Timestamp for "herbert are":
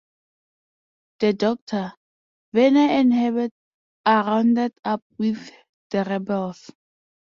3.13-4.25